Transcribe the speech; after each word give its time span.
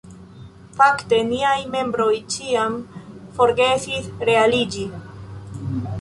Fakte 0.77 1.17
niaj 1.33 1.51
membroj 1.75 2.09
ĉiam 2.37 2.79
forgesis 3.37 4.09
re-aliĝi. 4.31 4.89